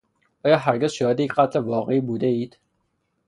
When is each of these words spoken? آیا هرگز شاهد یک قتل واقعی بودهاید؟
آیا 0.45 0.57
هرگز 0.57 0.91
شاهد 0.91 1.19
یک 1.19 1.33
قتل 1.33 1.59
واقعی 1.59 2.01
بودهاید؟ 2.01 2.57